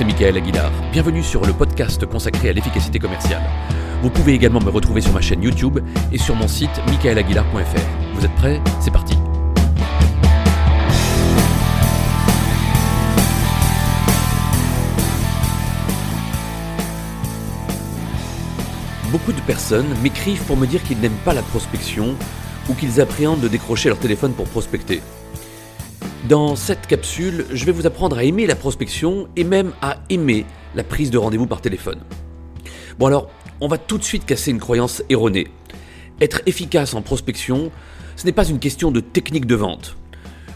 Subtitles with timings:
[0.00, 0.72] c'est Michael Aguilar.
[0.92, 3.42] Bienvenue sur le podcast consacré à l'efficacité commerciale.
[4.00, 5.78] Vous pouvez également me retrouver sur ma chaîne YouTube
[6.10, 8.14] et sur mon site michaelaguilar.fr.
[8.14, 8.62] Vous êtes prêts?
[8.80, 9.14] C'est parti
[19.12, 22.16] Beaucoup de personnes m'écrivent pour me dire qu'ils n'aiment pas la prospection
[22.70, 25.02] ou qu'ils appréhendent de décrocher leur téléphone pour prospecter.
[26.28, 30.44] Dans cette capsule, je vais vous apprendre à aimer la prospection et même à aimer
[30.74, 32.00] la prise de rendez-vous par téléphone.
[32.98, 33.30] Bon alors,
[33.62, 35.48] on va tout de suite casser une croyance erronée.
[36.20, 37.72] Être efficace en prospection,
[38.16, 39.96] ce n'est pas une question de technique de vente.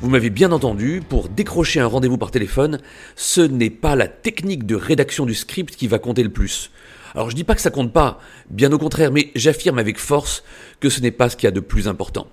[0.00, 2.78] Vous m'avez bien entendu, pour décrocher un rendez-vous par téléphone,
[3.14, 6.70] ce n'est pas la technique de rédaction du script qui va compter le plus.
[7.14, 10.42] Alors je dis pas que ça compte pas, bien au contraire, mais j'affirme avec force
[10.80, 12.28] que ce n'est pas ce qu'il y a de plus important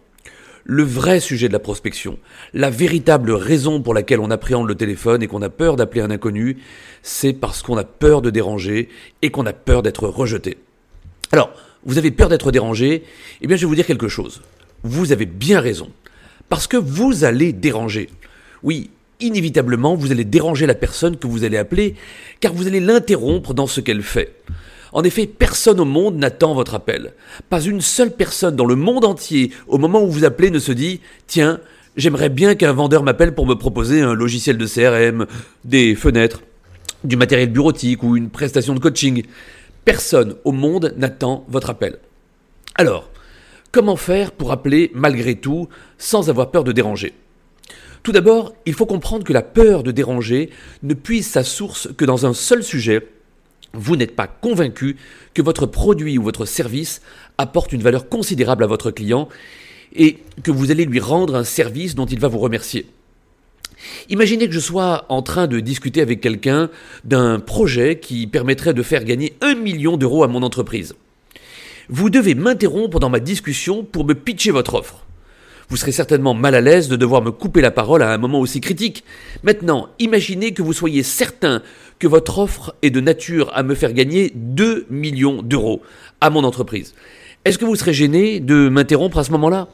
[0.69, 2.19] le vrai sujet de la prospection,
[2.53, 6.11] la véritable raison pour laquelle on appréhende le téléphone et qu'on a peur d'appeler un
[6.11, 6.57] inconnu,
[7.01, 8.89] c'est parce qu'on a peur de déranger
[9.21, 10.57] et qu'on a peur d'être rejeté.
[11.31, 11.53] Alors,
[11.85, 13.03] vous avez peur d'être dérangé,
[13.39, 14.41] eh bien je vais vous dire quelque chose.
[14.83, 15.89] Vous avez bien raison.
[16.49, 18.09] Parce que vous allez déranger.
[18.61, 18.89] Oui,
[19.21, 21.95] inévitablement, vous allez déranger la personne que vous allez appeler,
[22.41, 24.35] car vous allez l'interrompre dans ce qu'elle fait.
[24.93, 27.13] En effet, personne au monde n'attend votre appel.
[27.49, 30.71] Pas une seule personne dans le monde entier, au moment où vous appelez, ne se
[30.71, 31.59] dit Tiens,
[31.95, 35.25] j'aimerais bien qu'un vendeur m'appelle pour me proposer un logiciel de CRM,
[35.65, 36.41] des fenêtres,
[37.03, 39.23] du matériel bureautique ou une prestation de coaching.
[39.85, 41.99] Personne au monde n'attend votre appel.
[42.75, 43.09] Alors,
[43.71, 47.13] comment faire pour appeler malgré tout sans avoir peur de déranger?
[48.03, 50.49] Tout d'abord, il faut comprendre que la peur de déranger
[50.83, 53.05] ne puise sa source que dans un seul sujet,
[53.73, 54.97] vous n'êtes pas convaincu
[55.33, 57.01] que votre produit ou votre service
[57.37, 59.29] apporte une valeur considérable à votre client
[59.95, 62.87] et que vous allez lui rendre un service dont il va vous remercier.
[64.09, 66.69] Imaginez que je sois en train de discuter avec quelqu'un
[67.03, 70.95] d'un projet qui permettrait de faire gagner un million d'euros à mon entreprise.
[71.89, 75.06] Vous devez m'interrompre dans ma discussion pour me pitcher votre offre.
[75.69, 78.39] Vous serez certainement mal à l'aise de devoir me couper la parole à un moment
[78.39, 79.03] aussi critique.
[79.43, 81.61] Maintenant, imaginez que vous soyez certain
[81.99, 85.81] que votre offre est de nature à me faire gagner 2 millions d'euros
[86.21, 86.93] à mon entreprise.
[87.43, 89.67] Est-ce que vous serez gêné de m'interrompre à ce moment-là?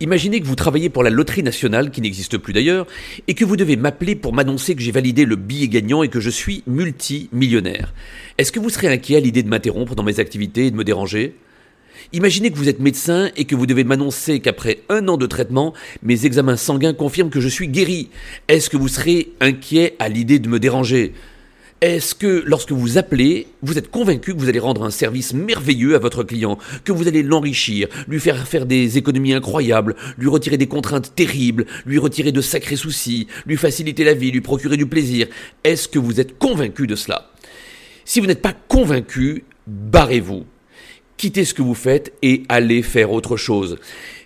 [0.00, 2.86] Imaginez que vous travaillez pour la loterie nationale, qui n'existe plus d'ailleurs,
[3.28, 6.20] et que vous devez m'appeler pour m'annoncer que j'ai validé le billet gagnant et que
[6.20, 7.92] je suis multimillionnaire.
[8.38, 10.84] Est-ce que vous serez inquiet à l'idée de m'interrompre dans mes activités et de me
[10.84, 11.36] déranger?
[12.12, 15.74] Imaginez que vous êtes médecin et que vous devez m'annoncer qu'après un an de traitement,
[16.02, 18.10] mes examens sanguins confirment que je suis guéri.
[18.48, 21.12] Est-ce que vous serez inquiet à l'idée de me déranger?
[21.80, 25.94] Est-ce que lorsque vous appelez, vous êtes convaincu que vous allez rendre un service merveilleux
[25.94, 30.58] à votre client, que vous allez l'enrichir, lui faire faire des économies incroyables, lui retirer
[30.58, 34.84] des contraintes terribles, lui retirer de sacrés soucis, lui faciliter la vie, lui procurer du
[34.84, 35.28] plaisir?
[35.64, 37.30] Est-ce que vous êtes convaincu de cela?
[38.04, 40.44] Si vous n'êtes pas convaincu, barrez-vous
[41.20, 43.76] quittez ce que vous faites et allez faire autre chose.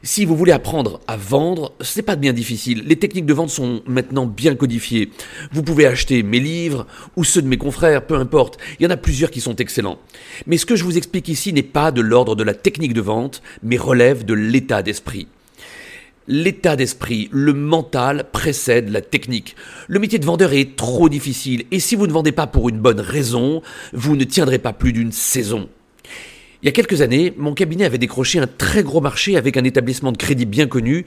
[0.04, 2.84] Si vous voulez apprendre à vendre, ce n'est pas bien difficile.
[2.86, 5.10] Les techniques de vente sont maintenant bien codifiées.
[5.50, 8.58] Vous pouvez acheter mes livres ou ceux de mes confrères, peu importe.
[8.78, 9.98] Il y en a plusieurs qui sont excellents.
[10.46, 13.00] Mais ce que je vous explique ici n'est pas de l'ordre de la technique de
[13.00, 15.26] vente, mais relève de l'état d'esprit.
[16.28, 19.56] L'état d'esprit, le mental précède la technique.
[19.88, 22.78] Le métier de vendeur est trop difficile et si vous ne vendez pas pour une
[22.78, 23.62] bonne raison,
[23.92, 25.68] vous ne tiendrez pas plus d'une saison.
[26.64, 29.64] Il y a quelques années, mon cabinet avait décroché un très gros marché avec un
[29.64, 31.04] établissement de crédit bien connu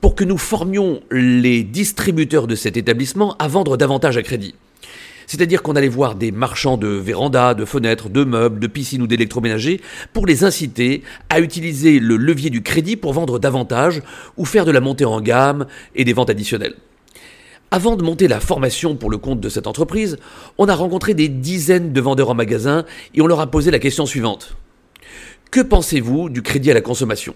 [0.00, 4.56] pour que nous formions les distributeurs de cet établissement à vendre davantage à crédit.
[5.28, 9.06] C'est-à-dire qu'on allait voir des marchands de vérandas, de fenêtres, de meubles, de piscines ou
[9.06, 9.80] d'électroménagers
[10.12, 14.02] pour les inciter à utiliser le levier du crédit pour vendre davantage
[14.36, 16.74] ou faire de la montée en gamme et des ventes additionnelles.
[17.70, 20.18] Avant de monter la formation pour le compte de cette entreprise,
[20.58, 22.84] on a rencontré des dizaines de vendeurs en magasin
[23.14, 24.56] et on leur a posé la question suivante.
[25.50, 27.34] Que pensez-vous du crédit à la consommation?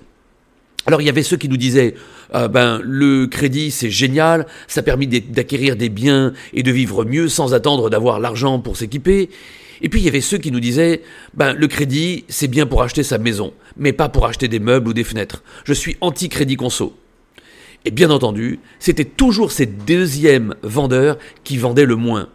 [0.87, 1.95] Alors il y avait ceux qui nous disaient
[2.35, 7.29] euh, ben le crédit c'est génial, ça permet d'acquérir des biens et de vivre mieux
[7.29, 9.31] sans attendre d'avoir l'argent pour s'équiper.
[9.83, 11.03] Et puis il y avait ceux qui nous disaient
[11.33, 14.91] ben le crédit c'est bien pour acheter sa maison, mais pas pour acheter des meubles
[14.91, 15.43] ou des fenêtres.
[15.65, 16.97] Je suis anti crédit conso.
[17.85, 22.29] Et bien entendu, c'était toujours ces deuxièmes vendeurs qui vendaient le moins.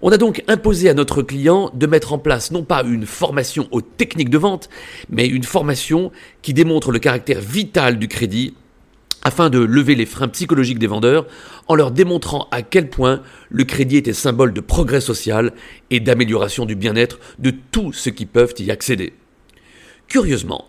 [0.00, 3.66] On a donc imposé à notre client de mettre en place non pas une formation
[3.72, 4.68] aux techniques de vente,
[5.10, 8.54] mais une formation qui démontre le caractère vital du crédit
[9.24, 11.26] afin de lever les freins psychologiques des vendeurs
[11.66, 15.52] en leur démontrant à quel point le crédit était symbole de progrès social
[15.90, 19.14] et d'amélioration du bien-être de tous ceux qui peuvent y accéder.
[20.06, 20.66] Curieusement,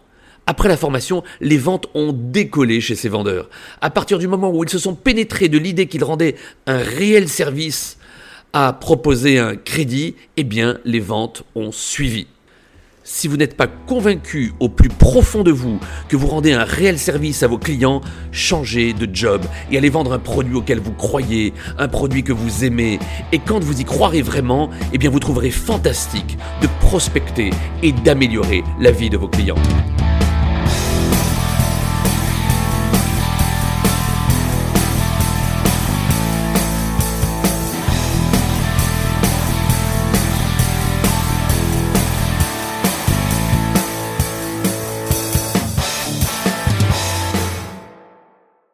[0.47, 3.51] après la formation, les ventes ont décollé chez ces vendeurs.
[3.81, 6.35] À partir du moment où ils se sont pénétrés de l'idée qu'ils rendaient
[6.65, 7.98] un réel service
[8.53, 12.27] à proposer un crédit, eh bien les ventes ont suivi.
[13.11, 15.79] Si vous n'êtes pas convaincu au plus profond de vous
[16.09, 18.01] que vous rendez un réel service à vos clients,
[18.31, 19.41] changez de job
[19.71, 22.99] et allez vendre un produit auquel vous croyez, un produit que vous aimez.
[23.31, 27.49] Et quand vous y croirez vraiment, eh bien vous trouverez fantastique de prospecter
[27.81, 29.55] et d'améliorer la vie de vos clients.